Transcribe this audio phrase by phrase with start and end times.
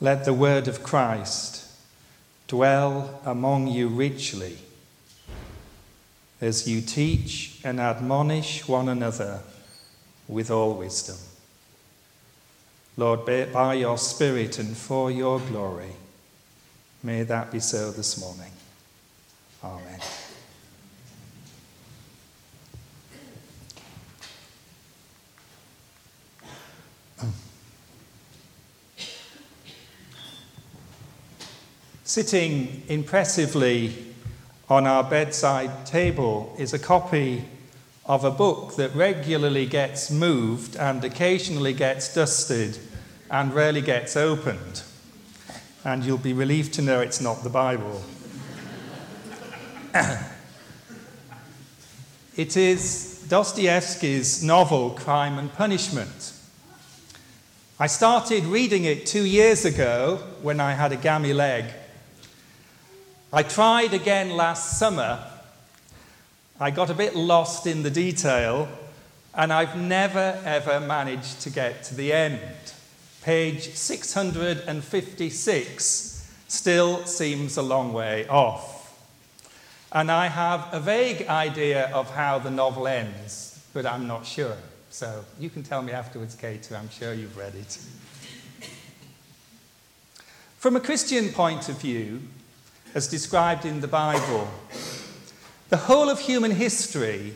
[0.00, 1.64] let the word of Christ
[2.48, 4.58] dwell among you richly
[6.40, 9.40] as you teach and admonish one another
[10.28, 11.16] with all wisdom.
[12.96, 15.92] Lord, by your Spirit and for your glory,
[17.02, 18.52] may that be so this morning.
[19.62, 20.00] Amen.
[32.16, 33.92] Sitting impressively
[34.70, 37.44] on our bedside table is a copy
[38.06, 42.78] of a book that regularly gets moved and occasionally gets dusted
[43.30, 44.82] and rarely gets opened.
[45.84, 48.00] And you'll be relieved to know it's not the Bible.
[52.34, 56.32] it is Dostoevsky's novel Crime and Punishment.
[57.78, 61.66] I started reading it two years ago when I had a gammy leg
[63.36, 65.22] I tried again last summer.
[66.58, 68.66] I got a bit lost in the detail,
[69.34, 72.40] and I've never ever managed to get to the end.
[73.22, 79.06] Page 656 still seems a long way off.
[79.92, 84.56] And I have a vague idea of how the novel ends, but I'm not sure.
[84.88, 87.78] So you can tell me afterwards, Kate, I'm sure you've read it.
[90.56, 92.22] From a Christian point of view,
[92.96, 94.48] as described in the Bible.
[95.68, 97.34] The whole of human history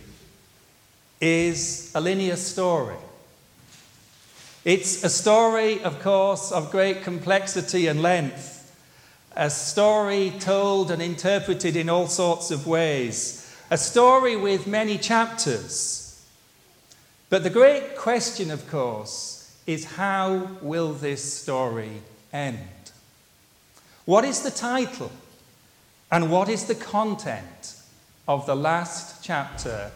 [1.20, 2.97] is a linear story.
[4.64, 8.75] It's a story, of course, of great complexity and length,
[9.36, 16.25] a story told and interpreted in all sorts of ways, a story with many chapters.
[17.28, 22.00] But the great question, of course, is how will this story
[22.33, 22.66] end?
[24.06, 25.12] What is the title?
[26.12, 27.77] And what is the content
[28.26, 29.93] of the last chapter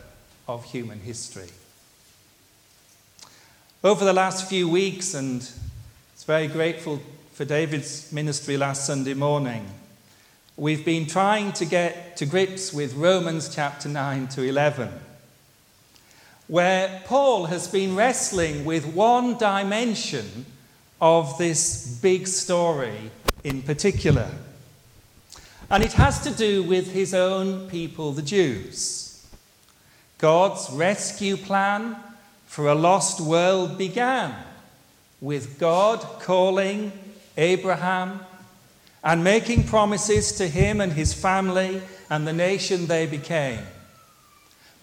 [0.46, 1.48] of human history?
[3.82, 5.42] Over the last few weeks, and
[6.12, 7.02] it's very grateful
[7.32, 9.66] for David's ministry last Sunday morning,
[10.56, 14.90] we've been trying to get to grips with Romans chapter 9 to 11,
[16.46, 20.46] where Paul has been wrestling with one dimension
[21.00, 23.10] of this big story
[23.42, 24.30] in particular.
[25.74, 29.26] And it has to do with his own people, the Jews.
[30.18, 31.96] God's rescue plan
[32.46, 34.36] for a lost world began
[35.20, 36.92] with God calling
[37.36, 38.20] Abraham
[39.02, 43.58] and making promises to him and his family and the nation they became.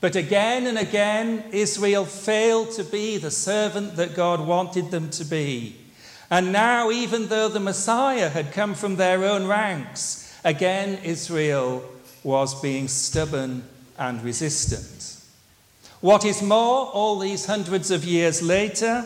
[0.02, 5.24] But again and again, Israel failed to be the servant that God wanted them to
[5.24, 5.78] be.
[6.30, 11.84] And now, even though the Messiah had come from their own ranks, Again, Israel
[12.24, 13.64] was being stubborn
[13.98, 15.18] and resistant.
[16.02, 19.06] What is more, all these hundreds of years later,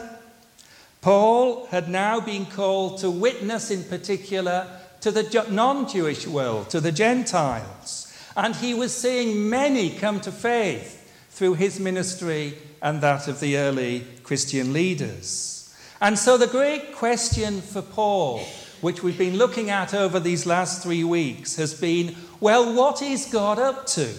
[1.02, 4.68] Paul had now been called to witness, in particular,
[5.02, 8.14] to the non Jewish world, to the Gentiles.
[8.38, 13.58] And he was seeing many come to faith through his ministry and that of the
[13.58, 15.76] early Christian leaders.
[16.02, 18.42] And so the great question for Paul
[18.82, 23.26] which we've been looking at over these last three weeks, has been well, what is
[23.26, 24.14] God up to?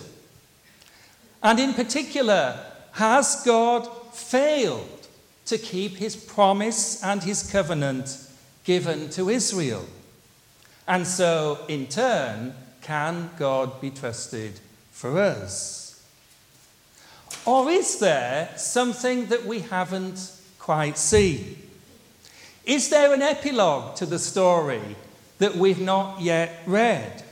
[1.42, 2.58] And in particular,
[2.92, 5.06] has God failed
[5.46, 8.18] to keep his promise and his covenant
[8.64, 9.86] given to Israel?
[10.88, 14.60] And so, in turn, can God be trusted
[14.92, 16.04] for us?
[17.44, 21.65] Or is there something that we haven't quite seen?
[22.66, 24.96] Is there an epilogue to the story
[25.38, 27.22] that we've not yet read?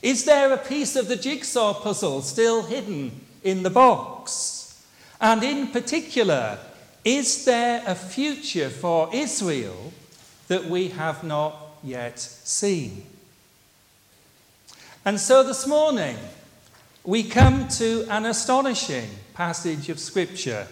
[0.00, 4.86] Is there a piece of the jigsaw puzzle still hidden in the box?
[5.20, 6.60] And in particular,
[7.04, 9.92] is there a future for Israel
[10.46, 13.06] that we have not yet seen?
[15.04, 16.16] And so this morning,
[17.02, 20.68] we come to an astonishing passage of Scripture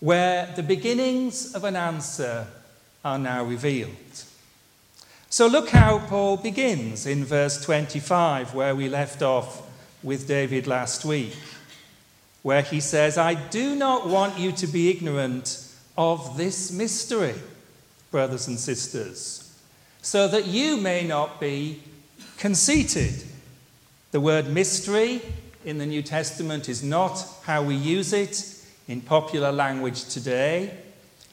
[0.00, 2.46] where the beginnings of an answer
[3.08, 4.24] are now revealed.
[5.30, 9.62] So look how Paul begins in verse 25, where we left off
[10.02, 11.36] with David last week,
[12.42, 15.64] where he says, I do not want you to be ignorant
[15.96, 17.34] of this mystery,
[18.10, 19.58] brothers and sisters,
[20.02, 21.82] so that you may not be
[22.36, 23.24] conceited.
[24.12, 25.22] The word mystery
[25.64, 28.54] in the New Testament is not how we use it
[28.86, 30.74] in popular language today.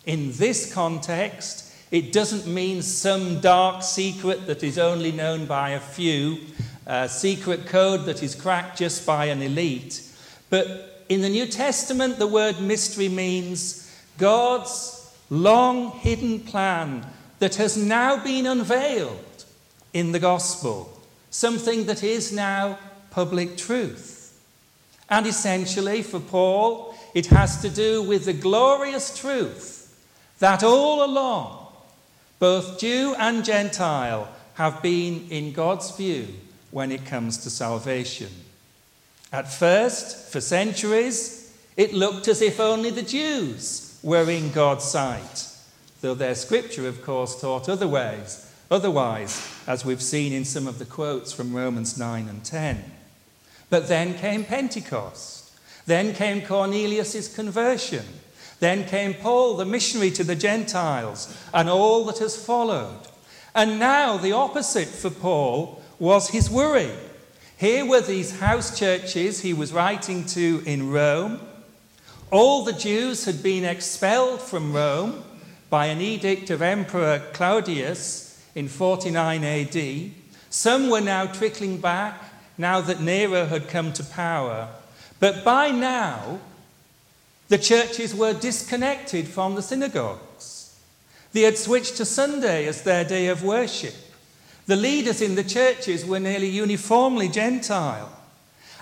[0.06, 5.80] In this context, It doesn't mean some dark secret that is only known by a
[5.80, 6.40] few,
[6.86, 10.02] a secret code that is cracked just by an elite.
[10.50, 17.06] But in the New Testament, the word mystery means God's long hidden plan
[17.40, 19.46] that has now been unveiled
[19.94, 22.80] in the gospel, something that is now
[23.12, 24.42] public truth.
[25.10, 29.74] And essentially, for Paul, it has to do with the glorious truth
[30.40, 31.65] that all along,
[32.40, 36.28] both Jew and Gentile have been in God's view
[36.72, 38.30] when it comes to salvation.
[39.32, 45.48] At first, for centuries, it looked as if only the Jews were in God's sight,
[46.02, 50.86] though their scripture, of course, taught otherwise, otherwise, as we've seen in some of the
[50.86, 52.84] quotes from Romans 9 and 10.
[53.70, 55.52] But then came Pentecost.
[55.86, 58.06] Then came Cornelius' conversion.
[58.60, 63.02] Then came Paul, the missionary to the Gentiles, and all that has followed.
[63.54, 66.92] And now the opposite for Paul was his worry.
[67.58, 71.40] Here were these house churches he was writing to in Rome.
[72.32, 75.24] All the Jews had been expelled from Rome
[75.70, 80.12] by an edict of Emperor Claudius in 49 AD.
[80.50, 82.24] Some were now trickling back
[82.58, 84.70] now that Nero had come to power.
[85.20, 86.40] But by now,
[87.48, 90.80] the churches were disconnected from the synagogues.
[91.34, 93.94] They had switched to Sunday as their day of worship.
[94.68, 98.12] The leaders in the churches were nearly uniformly Gentile.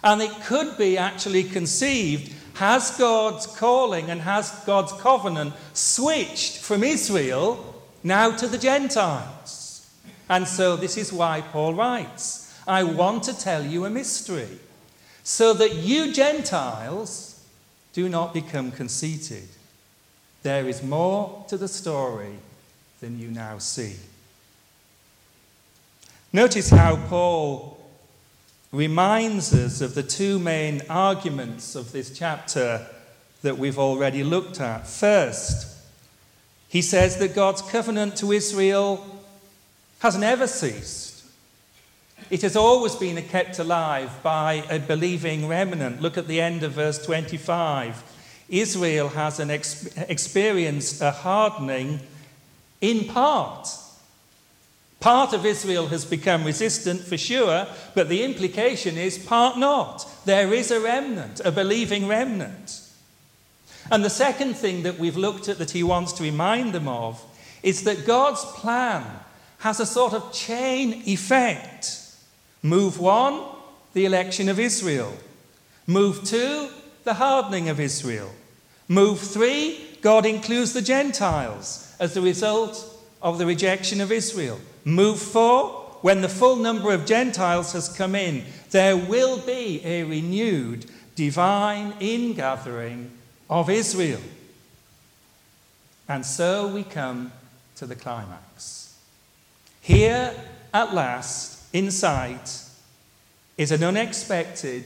[0.04, 6.84] And it could be actually conceived has God's calling and has God's covenant switched from
[6.84, 9.90] Israel now to the Gentiles?
[10.30, 14.60] And so this is why Paul writes I want to tell you a mystery,
[15.24, 17.33] so that you Gentiles
[17.94, 19.48] do not become conceited.
[20.42, 22.36] There is more to the story
[23.00, 23.96] than you now see.
[26.32, 27.80] Notice how Paul
[28.72, 32.88] reminds us of the two main arguments of this chapter
[33.44, 34.88] that we've already looked at.
[34.88, 35.68] First,
[36.68, 39.06] he says that God's covenant to Israel
[40.00, 41.13] has never ceased.
[42.30, 46.02] It has always been kept alive by a believing remnant.
[46.02, 48.04] Look at the end of verse 25.
[48.50, 52.00] Israel has an ex- experienced a hardening
[52.82, 53.68] in part.
[55.00, 60.10] Part of Israel has become resistant for sure, but the implication is part not.
[60.26, 62.82] There is a remnant, a believing remnant.
[63.92, 67.24] And the second thing that we've looked at that he wants to remind them of
[67.64, 69.06] is that God's plan
[69.60, 72.03] has a sort of chain effect.
[72.64, 73.42] Move one,
[73.94, 75.14] the election of Israel.
[75.86, 76.70] Move two,
[77.04, 78.32] the hardening of Israel.
[78.88, 82.90] Move three, God includes the Gentiles as the result
[83.22, 84.60] of the rejection of Israel.
[84.86, 90.04] Move four, when the full number of Gentiles has come in, there will be a
[90.04, 90.86] renewed
[91.16, 93.12] divine ingathering
[93.50, 94.22] of Israel.
[96.10, 97.32] And so we come
[97.76, 98.98] to the climax.
[99.82, 100.34] Here,
[100.74, 102.62] at last, in sight
[103.58, 104.86] is an unexpected,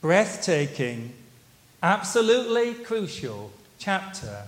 [0.00, 1.12] breathtaking,
[1.82, 4.44] absolutely crucial chapter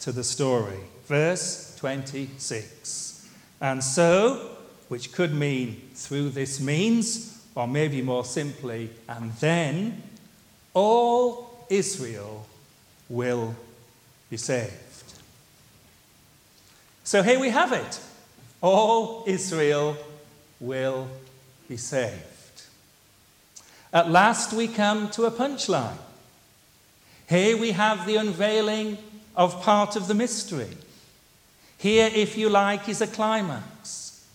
[0.00, 0.80] to the story.
[1.06, 3.28] Verse 26.
[3.60, 4.50] And so,
[4.88, 10.02] which could mean through this means, or maybe more simply, and then
[10.74, 12.46] all Israel
[13.08, 13.54] will
[14.28, 14.72] be saved.
[17.04, 18.00] So here we have it.
[18.60, 19.96] All Israel
[20.62, 21.08] will
[21.68, 22.62] be saved.
[23.92, 25.98] At last, we come to a punchline.
[27.28, 28.96] Here we have the unveiling
[29.36, 30.68] of part of the mystery.
[31.76, 34.26] Here, if you like, is a climax.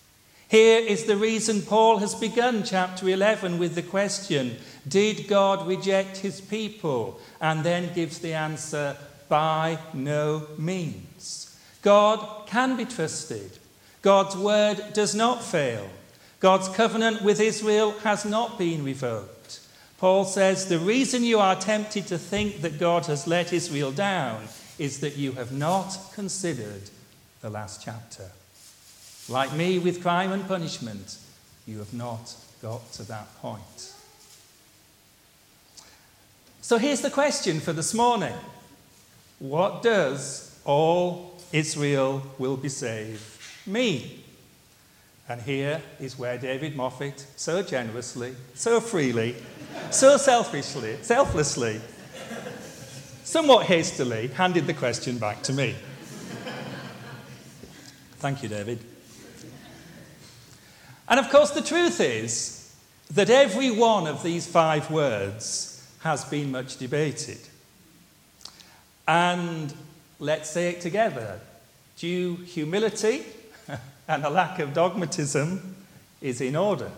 [0.48, 4.56] Here is the reason Paul has begun chapter 11 with the question
[4.86, 7.20] Did God reject his people?
[7.40, 8.96] And then gives the answer
[9.28, 11.58] by no means.
[11.82, 13.58] God can be trusted.
[14.02, 15.88] God's word does not fail.
[16.40, 19.60] God's covenant with Israel has not been revoked.
[19.98, 24.44] Paul says the reason you are tempted to think that God has let Israel down
[24.78, 26.90] is that you have not considered
[27.40, 28.30] the last chapter.
[29.28, 31.18] Like me with crime and punishment,
[31.66, 33.92] you have not got to that point.
[36.60, 38.34] So here's the question for this morning
[39.40, 43.22] What does all Israel will be saved
[43.66, 44.22] mean?
[45.28, 49.36] And here is where David Moffat so generously, so freely,
[49.90, 51.82] so selfishly, selflessly,
[53.24, 55.74] somewhat hastily handed the question back to me.
[58.16, 58.78] Thank you, David.
[61.08, 62.74] And of course, the truth is
[63.10, 67.38] that every one of these five words has been much debated.
[69.06, 69.74] And
[70.18, 71.40] let's say it together
[71.96, 73.24] due humility
[74.08, 75.76] and a lack of dogmatism
[76.20, 76.90] is in order.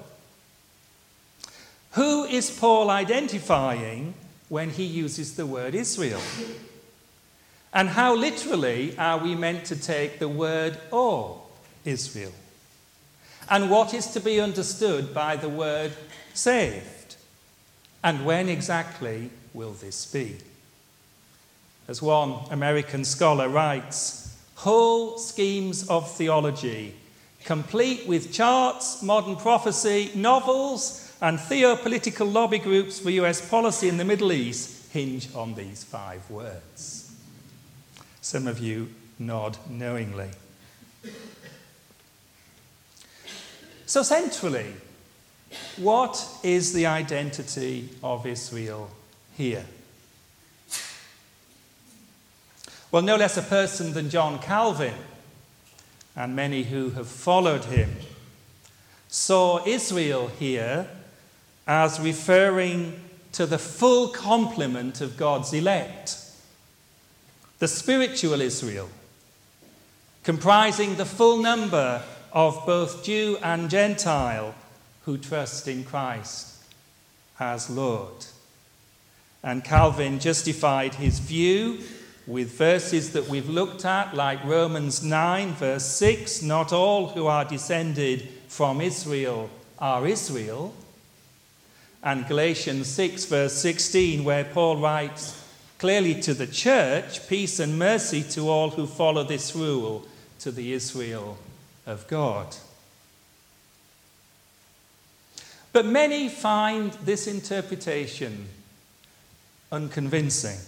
[1.93, 4.15] Who is Paul identifying
[4.49, 6.21] when he uses the word Israel?
[7.75, 11.43] And how literally are we meant to take the word or
[11.85, 12.33] Israel?
[13.49, 15.93] And what is to be understood by the word
[16.33, 17.17] saved?
[18.05, 20.37] And when exactly will this be?
[21.89, 26.95] As one American scholar writes, whole schemes of theology,
[27.45, 34.05] complete with charts, modern prophecy, novels, and theopolitical lobby groups for US policy in the
[34.05, 37.15] Middle East hinge on these five words.
[38.21, 40.31] Some of you nod knowingly.
[43.87, 44.73] So, centrally,
[45.77, 48.91] what is the identity of Israel
[49.37, 49.65] here?
[52.93, 54.95] Well, no less a person than John Calvin,
[56.17, 57.97] and many who have followed him,
[59.09, 60.89] saw Israel here
[61.67, 63.01] as referring
[63.33, 66.17] to the full complement of God's elect
[67.61, 68.89] the spiritual Israel,
[70.25, 72.03] comprising the full number
[72.33, 74.55] of both Jew and Gentile
[75.05, 76.57] who trust in Christ
[77.39, 78.25] as Lord.
[79.43, 81.81] And Calvin justified his view
[82.31, 87.45] with verses that we've looked at, like Romans 9, verse 6 Not all who are
[87.45, 90.73] descended from Israel are Israel.
[92.05, 95.45] And Galatians 6, verse 16, where Paul writes,
[95.79, 100.07] Clearly, to the church, peace and mercy to all who follow this rule,
[100.39, 101.37] to the Israel
[101.85, 102.55] of God.
[105.73, 108.47] But many find this interpretation
[109.73, 110.59] unconvincing.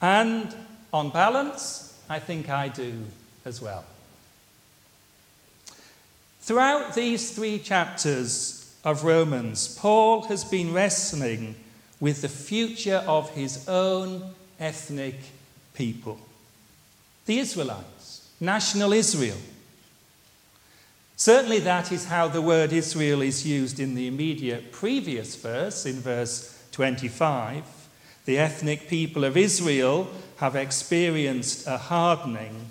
[0.00, 0.54] And
[0.92, 3.04] on balance, I think I do
[3.44, 3.84] as well.
[6.40, 11.54] Throughout these three chapters of Romans, Paul has been wrestling
[12.00, 15.16] with the future of his own ethnic
[15.74, 16.18] people.
[17.26, 19.36] The Israelites, national Israel.
[21.16, 25.96] Certainly, that is how the word Israel is used in the immediate previous verse, in
[25.96, 27.79] verse 25.
[28.24, 32.66] The ethnic people of Israel have experienced a hardening.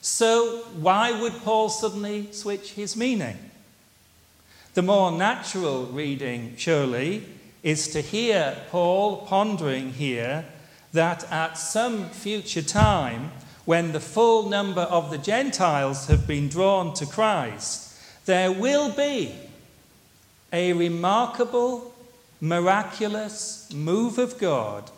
[0.00, 3.38] So, why would Paul suddenly switch his meaning?
[4.74, 7.24] The more natural reading, surely,
[7.62, 10.44] is to hear Paul pondering here
[10.92, 13.30] that at some future time,
[13.64, 17.96] when the full number of the Gentiles have been drawn to Christ,
[18.26, 19.34] there will be
[20.52, 21.93] a remarkable,
[22.44, 24.90] miraculous move of God,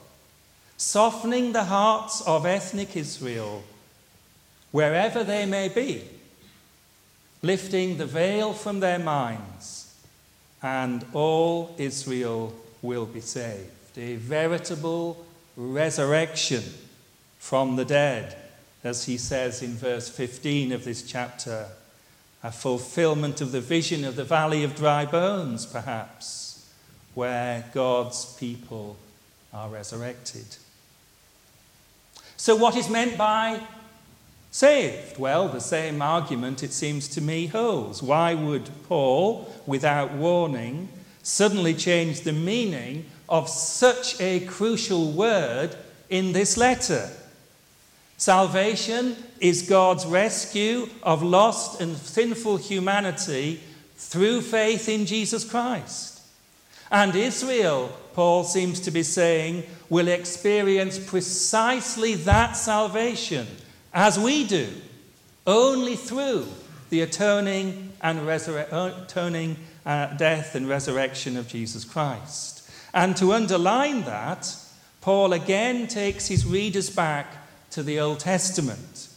[0.76, 3.62] softening the hearts of ethnic Israel,
[4.72, 6.02] wherever they may be,
[7.42, 9.94] lifting the veil from their minds
[10.60, 13.96] and all Israel will be saved.
[13.96, 15.24] A veritable
[15.56, 16.64] resurrection
[17.38, 18.36] from the dead,
[18.82, 21.66] as he says in verse 15 of this chapter.
[22.42, 26.45] A fulfillment of the vision of the valley of dry bones, perhaps,
[27.16, 28.94] where God's people
[29.52, 30.44] are resurrected.
[32.36, 33.60] So, what is meant by
[34.50, 35.18] saved?
[35.18, 38.02] Well, the same argument, it seems to me, holds.
[38.02, 40.90] Why would Paul, without warning,
[41.22, 45.74] suddenly change the meaning of such a crucial word
[46.10, 47.08] in this letter?
[48.18, 53.60] Salvation is God's rescue of lost and sinful humanity
[53.96, 56.15] through faith in Jesus Christ.
[56.90, 63.46] And Israel, Paul seems to be saying, will experience precisely that salvation
[63.92, 64.68] as we do,
[65.46, 66.46] only through
[66.90, 72.68] the atoning and resur- atoning uh, death and resurrection of Jesus Christ.
[72.92, 74.54] And to underline that,
[75.00, 77.26] Paul again takes his readers back
[77.70, 79.08] to the Old Testament.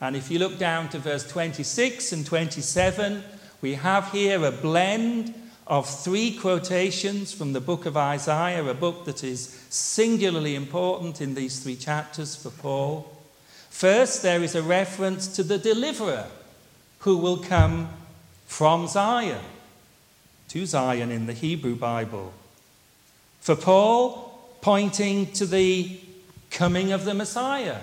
[0.00, 3.24] And if you look down to verse 26 and 27,
[3.60, 5.34] we have here a blend
[5.68, 11.34] of three quotations from the book of Isaiah, a book that is singularly important in
[11.34, 13.14] these three chapters for Paul.
[13.68, 16.26] First, there is a reference to the deliverer
[17.00, 17.90] who will come
[18.46, 19.44] from Zion,
[20.48, 22.32] to Zion in the Hebrew Bible.
[23.40, 26.00] For Paul, pointing to the
[26.50, 27.80] coming of the Messiah,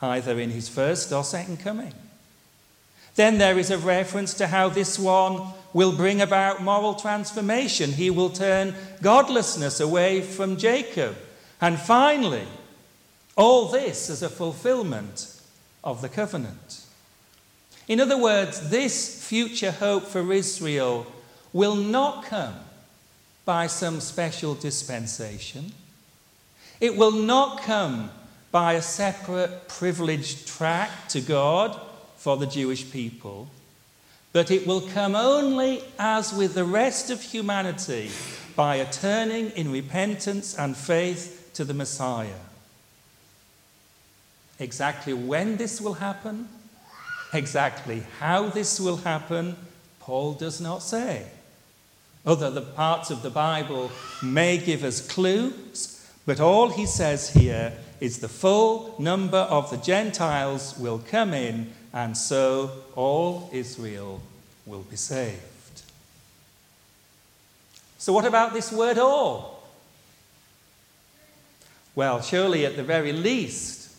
[0.00, 1.92] either in his first or second coming.
[3.16, 7.92] Then there is a reference to how this one will bring about moral transformation.
[7.92, 11.16] He will turn godlessness away from Jacob.
[11.60, 12.46] And finally,
[13.36, 15.40] all this is a fulfillment
[15.82, 16.84] of the covenant.
[17.88, 21.06] In other words, this future hope for Israel
[21.52, 22.54] will not come
[23.44, 25.72] by some special dispensation.
[26.80, 28.10] It will not come
[28.50, 31.80] by a separate privileged track to God
[32.16, 33.48] for the Jewish people,
[34.32, 38.10] but it will come only, as with the rest of humanity,
[38.56, 42.28] by a turning in repentance and faith to the Messiah.
[44.58, 46.48] Exactly when this will happen,
[47.32, 49.56] exactly how this will happen,
[50.00, 51.26] Paul does not say.
[52.24, 53.90] Other parts of the Bible
[54.22, 59.76] may give us clues, but all he says here is the full number of the
[59.76, 64.22] Gentiles will come in, and so all Israel
[64.66, 65.82] will be saved.
[67.98, 69.62] So, what about this word all?
[71.94, 73.94] Well, surely at the very least,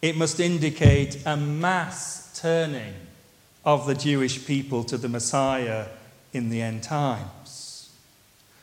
[0.00, 2.94] it must indicate a mass turning
[3.64, 5.86] of the Jewish people to the Messiah
[6.32, 7.90] in the end times.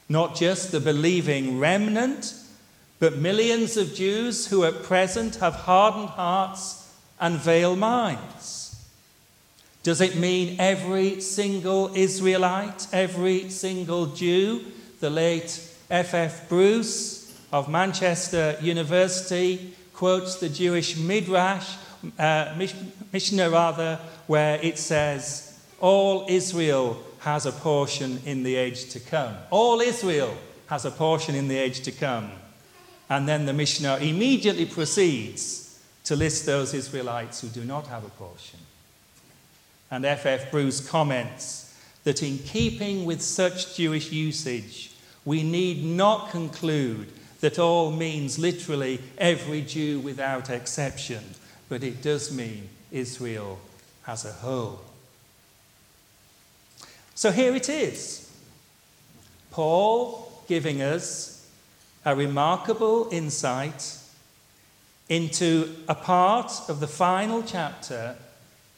[0.08, 2.34] Not just the believing remnant,
[3.00, 6.83] but millions of Jews who at present have hardened hearts
[7.24, 8.86] and veiled minds.
[9.82, 14.66] Does it mean every single Israelite, every single Jew?
[15.00, 16.14] The late F.
[16.14, 16.50] F.
[16.50, 21.78] Bruce of Manchester University quotes the Jewish Midrash,
[22.20, 22.56] uh,
[23.14, 29.34] Mishnah rather, where it says, All Israel has a portion in the age to come.
[29.50, 30.36] All Israel
[30.68, 32.32] has a portion in the age to come.
[33.10, 35.63] And then the Mishnah immediately proceeds
[36.06, 38.60] to list those Israelites who do not have a portion.
[39.90, 40.46] And F.F.
[40.46, 40.52] F.
[40.52, 44.92] Bruce comments that in keeping with such Jewish usage,
[45.26, 47.08] we need not conclude
[47.40, 51.24] that all means literally every Jew without exception,
[51.70, 53.60] but it does mean Israel
[54.08, 54.82] as a whole.
[57.16, 58.32] So here it is
[59.52, 61.48] Paul giving us
[62.06, 63.98] a remarkable insight
[65.10, 68.16] into a part of the final chapter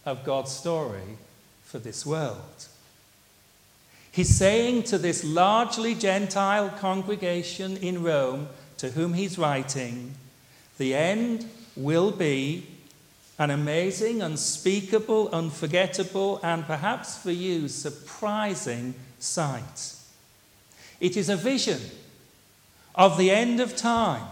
[0.05, 1.17] of God's story
[1.63, 2.67] for this world.
[4.11, 10.15] He's saying to this largely Gentile congregation in Rome to whom he's writing,
[10.77, 12.65] the end will be
[13.37, 19.95] an amazing, unspeakable, unforgettable, and perhaps for you, surprising sight.
[21.01, 21.81] It is a vision
[22.93, 24.25] of the end of time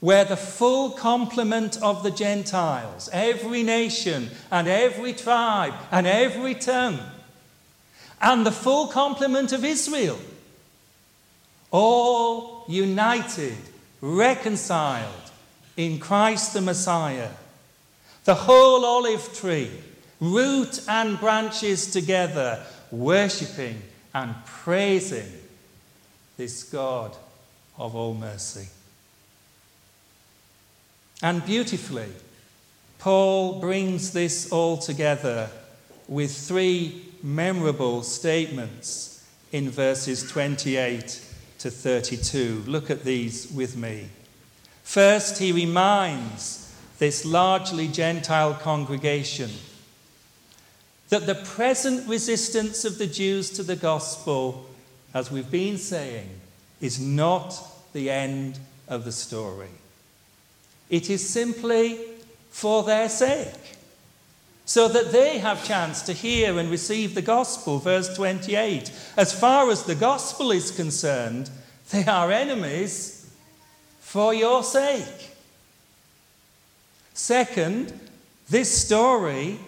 [0.00, 7.00] where the full complement of the Gentiles, every nation and every tribe and every tongue,
[8.20, 10.18] and the full complement of Israel,
[11.70, 13.56] all united,
[14.00, 15.30] reconciled
[15.76, 17.30] in Christ the Messiah.
[18.24, 19.70] The whole olive tree,
[20.20, 23.82] root and branches together, worshipping
[24.14, 25.30] and praising
[26.36, 27.16] this God
[27.78, 28.68] of all mercy.
[31.22, 32.08] And beautifully,
[32.98, 35.48] Paul brings this all together
[36.08, 41.22] with three memorable statements in verses 28
[41.58, 42.64] to 32.
[42.66, 44.08] Look at these with me.
[44.82, 49.50] First, he reminds this largely Gentile congregation
[51.08, 54.66] that the present resistance of the Jews to the gospel,
[55.14, 56.28] as we've been saying,
[56.80, 57.56] is not
[57.92, 59.68] the end of the story.
[60.88, 61.98] It is simply
[62.50, 63.76] for their sake
[64.64, 67.78] so that they have chance to hear and receive the gospel.
[67.78, 71.48] Verse 28 As far as the gospel is concerned,
[71.90, 73.30] they are enemies
[74.00, 75.30] for your sake.
[77.14, 77.98] Second,
[78.50, 79.58] this story,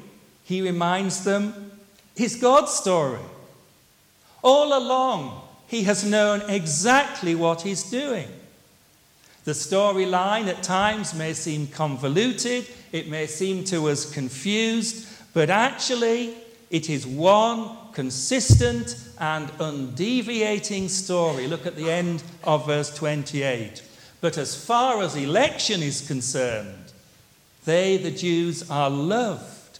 [0.45, 1.73] he reminds them,
[2.17, 3.21] is God's story.
[4.43, 8.29] All along, he has known exactly what he's doing.
[9.49, 16.35] The storyline at times may seem convoluted, it may seem to us confused, but actually
[16.69, 21.47] it is one consistent and undeviating story.
[21.47, 23.83] Look at the end of verse 28.
[24.21, 26.93] But as far as election is concerned,
[27.65, 29.79] they, the Jews, are loved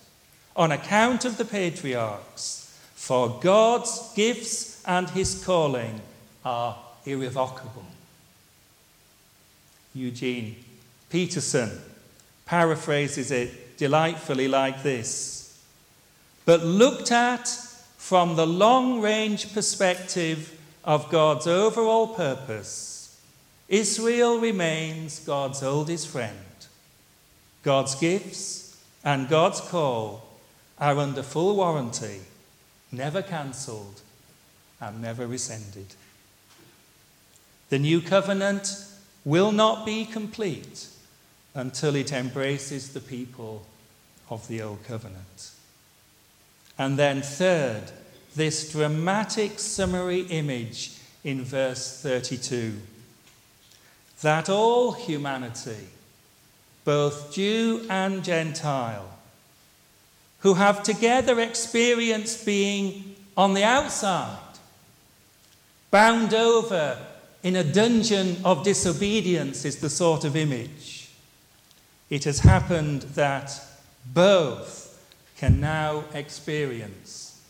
[0.57, 6.01] on account of the patriarchs, for God's gifts and his calling
[6.43, 7.85] are irrevocable.
[9.99, 10.57] Eugene
[11.11, 11.71] Peterson
[12.47, 15.39] paraphrases it delightfully like this
[16.49, 17.47] but looked at
[17.99, 23.21] from the long range perspective of God's overall purpose,
[23.69, 26.39] Israel remains God's oldest friend.
[27.63, 30.27] God's gifts and God's call
[30.79, 32.21] are under full warranty,
[32.91, 34.01] never cancelled
[34.81, 35.95] and never rescinded.
[37.69, 38.87] The new covenant
[39.29, 40.87] will not be complete
[41.55, 43.67] until it embraces the people
[44.31, 45.51] of the old covenant.
[46.79, 47.93] And then, third,
[48.35, 50.93] this dramatic summary image
[51.25, 52.75] in verse 32
[54.23, 55.89] that all humanity,
[56.85, 59.09] both Jew and Gentile,
[60.41, 64.39] who have together experienced being on the outside,
[65.93, 66.99] bound over
[67.43, 71.11] in a dungeon of disobedience, is the sort of image.
[72.11, 73.61] It has happened that
[74.07, 74.87] both
[75.37, 77.41] can now experience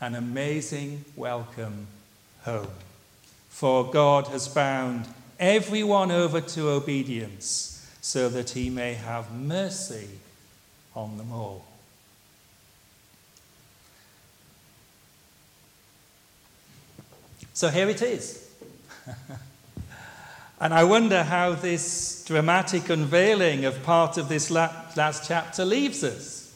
[0.00, 1.86] an amazing welcome
[2.42, 2.70] home.
[3.50, 5.06] For God has bound
[5.38, 10.08] everyone over to obedience so that he may have mercy
[10.94, 11.64] on them all.
[17.52, 18.45] So here it is.
[20.60, 26.54] and I wonder how this dramatic unveiling of part of this last chapter leaves us.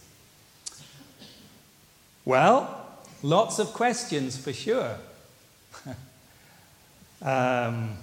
[2.24, 2.86] Well,
[3.22, 4.96] lots of questions for sure.
[7.22, 7.96] um,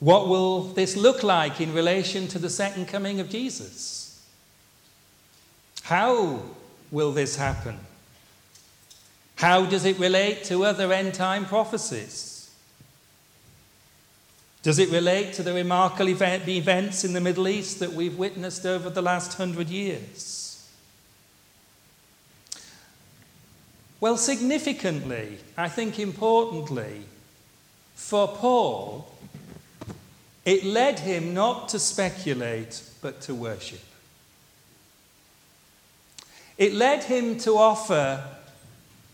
[0.00, 4.24] what will this look like in relation to the second coming of Jesus?
[5.82, 6.42] How
[6.90, 7.78] will this happen?
[9.38, 12.50] How does it relate to other end time prophecies?
[14.64, 18.66] Does it relate to the remarkable event, events in the Middle East that we've witnessed
[18.66, 20.68] over the last hundred years?
[24.00, 27.04] Well, significantly, I think importantly,
[27.94, 29.08] for Paul,
[30.44, 33.84] it led him not to speculate, but to worship.
[36.56, 38.24] It led him to offer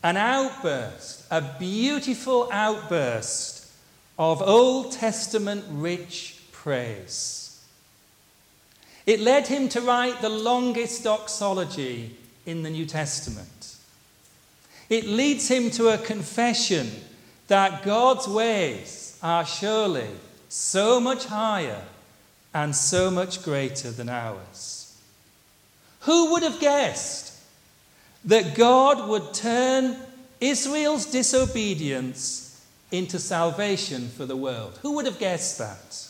[0.05, 3.67] an outburst, a beautiful outburst
[4.19, 7.65] of Old Testament rich praise.
[9.07, 12.15] It led him to write the longest doxology
[12.45, 13.77] in the New Testament.
[14.91, 16.91] It leads him to a confession
[17.49, 20.11] that God's ways are surely
[20.51, 21.83] so much higher
[22.53, 25.01] and so much greater than ours.
[26.01, 27.24] Who would have guessed
[28.25, 29.97] that God would turn
[30.41, 34.79] Israel's disobedience into salvation for the world.
[34.83, 36.09] Who would have guessed that?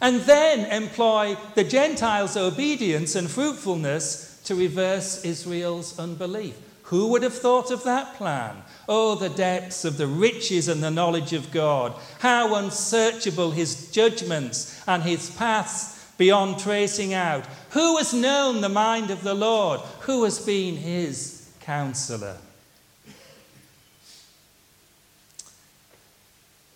[0.00, 6.56] And then employ the Gentiles' obedience and fruitfulness to reverse Israel's unbelief.
[6.84, 8.56] Who would have thought of that plan?
[8.88, 11.94] Oh, the depths of the riches and the knowledge of God.
[12.18, 17.44] How unsearchable his judgments and his paths beyond tracing out.
[17.70, 19.80] Who has known the mind of the Lord?
[20.00, 22.36] Who has been his counselor?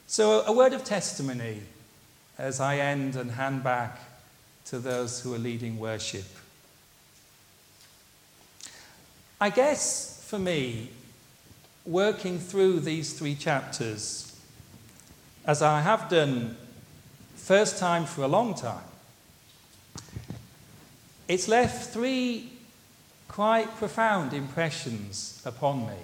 [0.07, 1.63] So, a word of testimony
[2.39, 4.01] as I end and hand back
[4.67, 6.27] to those who are leading worship.
[9.41, 10.91] I guess for me,
[11.87, 14.37] working through these three chapters,
[15.47, 16.57] as I have done
[17.37, 18.88] first time for a long time,
[21.29, 22.51] it's left three
[23.29, 25.99] quite profound impressions upon me.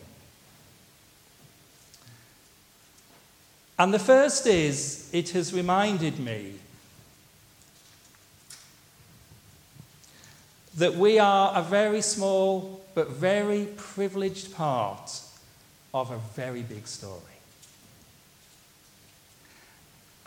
[3.78, 6.54] And the first is it has reminded me
[10.76, 15.20] that we are a very small but very privileged part
[15.92, 17.20] of a very big story.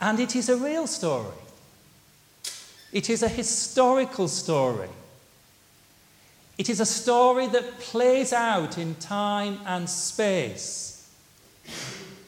[0.00, 1.47] And it is a real story.
[2.92, 4.88] It is a historical story.
[6.56, 11.08] It is a story that plays out in time and space.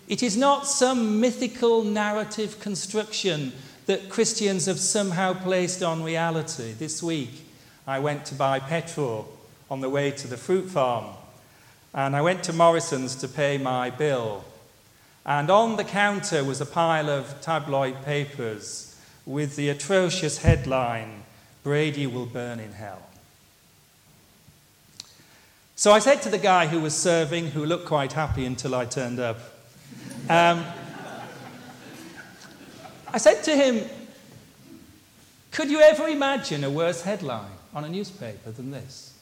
[0.07, 3.53] It is not some mythical narrative construction
[3.87, 6.73] that Christians have somehow placed on reality.
[6.73, 7.43] This week,
[7.87, 9.33] I went to buy petrol
[9.71, 11.07] on the way to the fruit farm,
[11.95, 14.45] and I went to Morrison's to pay my bill.
[15.25, 18.90] And on the counter was a pile of tabloid papers
[19.31, 21.23] with the atrocious headline
[21.63, 23.03] Brady will burn in hell.
[25.77, 28.87] So I said to the guy who was serving, who looked quite happy until I
[28.87, 29.39] turned up,
[30.29, 30.65] um,
[33.13, 33.89] I said to him,
[35.53, 39.17] Could you ever imagine a worse headline on a newspaper than this?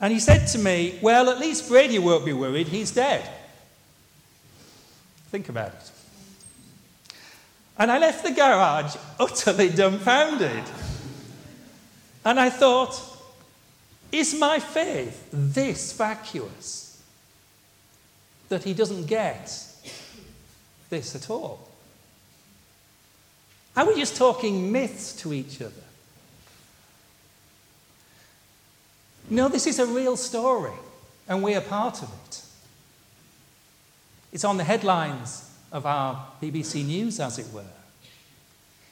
[0.00, 3.28] And he said to me, Well, at least Brady won't be worried, he's dead.
[5.30, 6.01] Think about it.
[7.78, 10.64] And I left the garage utterly dumbfounded.
[12.24, 13.00] And I thought,
[14.12, 17.02] is my faith this vacuous
[18.48, 19.66] that he doesn't get
[20.90, 21.68] this at all?
[23.74, 25.72] Are we just talking myths to each other?
[29.30, 30.74] No, this is a real story,
[31.26, 32.42] and we are part of it.
[34.30, 37.64] It's on the headlines of our BBC News, as it were.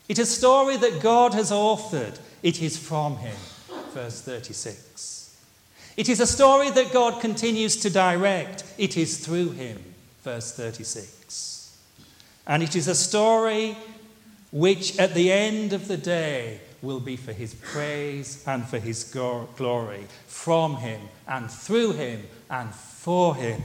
[0.08, 2.18] It's a story that God has authored.
[2.42, 3.36] It is from Him,
[3.92, 5.36] verse 36.
[5.96, 8.64] It is a story that God continues to direct.
[8.78, 9.78] It is through Him,
[10.22, 11.78] verse 36.
[12.46, 13.76] And it is a story
[14.50, 19.04] which, at the end of the day, will be for His praise and for His
[19.04, 23.62] glory, from Him and through Him and for Him.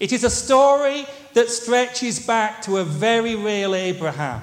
[0.00, 4.40] It is a story that stretches back to a very real Abraham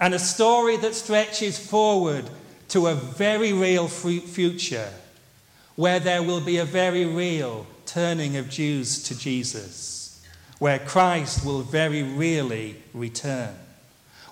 [0.00, 2.28] and a story that stretches forward
[2.68, 4.90] to a very real future
[5.76, 10.24] where there will be a very real turning of Jews to Jesus,
[10.58, 13.54] where Christ will very really return,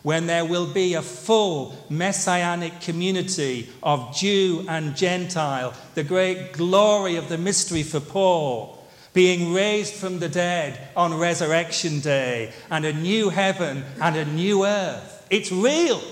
[0.03, 7.15] when there will be a full messianic community of Jew and Gentile, the great glory
[7.15, 8.76] of the mystery for Paul
[9.17, 14.67] being raised from the dead on Resurrection Day, and a new heaven and a new
[14.67, 15.27] earth.
[15.31, 16.03] It's real.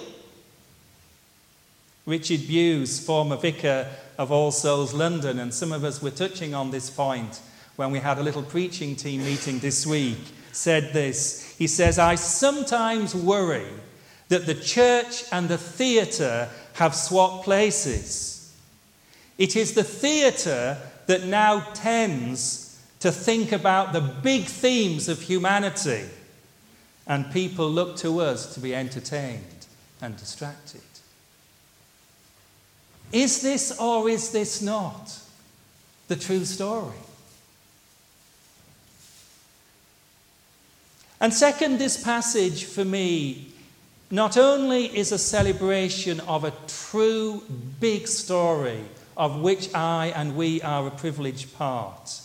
[2.07, 6.71] Richard Bewes, former vicar of All Souls London, and some of us were touching on
[6.71, 7.43] this point
[7.77, 10.17] when we had a little preaching team meeting this week,
[10.53, 11.55] said this.
[11.59, 13.69] He says, I sometimes worry
[14.31, 18.57] that the church and the theatre have swapped places.
[19.37, 22.64] It is the theatre that now tends
[23.05, 26.05] to think about the big themes of humanity,
[27.07, 29.67] and people look to us to be entertained
[30.01, 30.81] and distracted.
[33.13, 35.19] Is this or is this not
[36.09, 36.97] the true story?
[41.21, 43.53] And second, this passage for me
[44.11, 47.43] not only is a celebration of a true
[47.81, 48.81] big story
[49.15, 52.23] of which I and we are a privileged part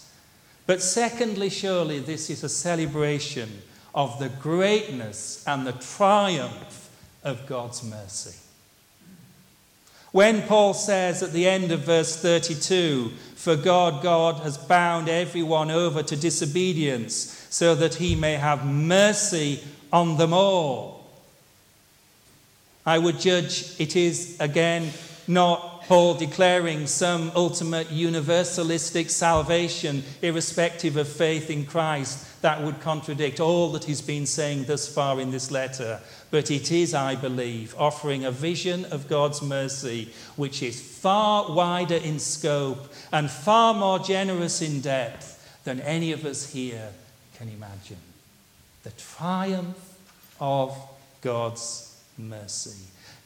[0.69, 3.63] but secondly, surely this is a celebration
[3.95, 6.91] of the greatness and the triumph
[7.23, 8.37] of God's mercy.
[10.11, 15.71] When Paul says at the end of verse 32, For God, God has bound everyone
[15.71, 21.09] over to disobedience so that he may have mercy on them all.
[22.85, 24.91] I would judge it is again
[25.27, 33.39] not Paul declaring some ultimate universalistic salvation, irrespective of faith in Christ, that would contradict
[33.39, 35.99] all that he's been saying thus far in this letter.
[36.29, 41.95] But it is, I believe, offering a vision of God's mercy which is far wider
[41.95, 46.89] in scope and far more generous in depth than any of us here
[47.35, 47.97] can imagine.
[48.83, 49.97] The triumph
[50.39, 50.77] of
[51.21, 52.77] God's mercy.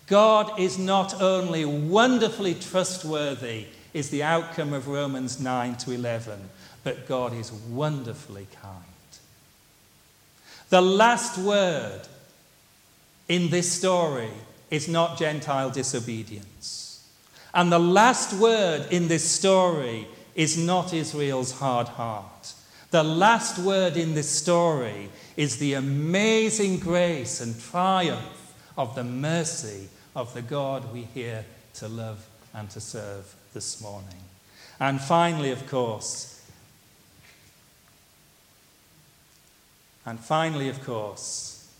[0.07, 6.49] God is not only wonderfully trustworthy, is the outcome of Romans 9 to 11,
[6.83, 8.83] but God is wonderfully kind.
[10.69, 12.01] The last word
[13.29, 14.31] in this story
[14.71, 17.07] is not Gentile disobedience.
[17.53, 22.53] And the last word in this story is not Israel's hard heart.
[22.89, 28.42] The last word in this story is the amazing grace and triumph
[28.77, 34.21] of the mercy of the God we hear to love and to serve this morning.
[34.79, 36.45] And finally, of course,
[40.05, 41.71] and finally, of course,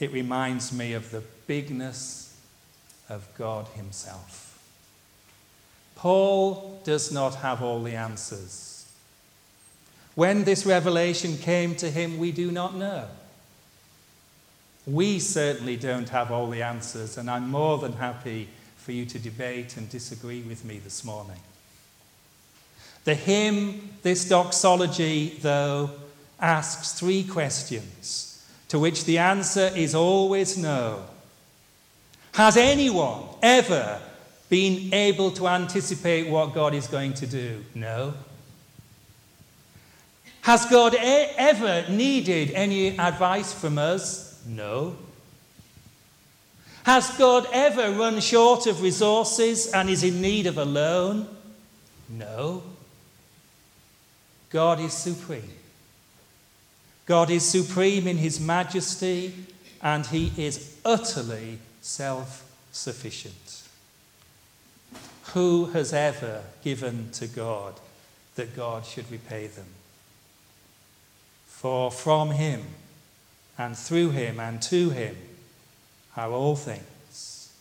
[0.00, 2.36] it reminds me of the bigness
[3.08, 4.44] of God Himself.
[5.96, 8.86] Paul does not have all the answers.
[10.14, 13.08] When this revelation came to him, we do not know.
[14.86, 19.18] We certainly don't have all the answers, and I'm more than happy for you to
[19.18, 21.40] debate and disagree with me this morning.
[23.04, 25.90] The hymn, this doxology, though,
[26.38, 31.04] asks three questions, to which the answer is always no.
[32.34, 34.00] Has anyone ever
[34.50, 37.64] been able to anticipate what God is going to do?
[37.74, 38.14] No.
[40.42, 44.33] Has God ever needed any advice from us?
[44.46, 44.96] No.
[46.84, 51.26] Has God ever run short of resources and is in need of a loan?
[52.10, 52.62] No.
[54.50, 55.50] God is supreme.
[57.06, 59.34] God is supreme in his majesty
[59.82, 63.62] and he is utterly self sufficient.
[65.32, 67.74] Who has ever given to God
[68.36, 69.66] that God should repay them?
[71.46, 72.62] For from him
[73.56, 75.16] and through him and to him
[76.16, 77.52] are all things.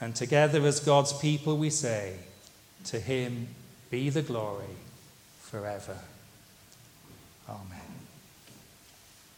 [0.00, 2.16] And together as God's people we say,
[2.84, 3.48] To him
[3.90, 4.76] be the glory
[5.40, 5.98] forever.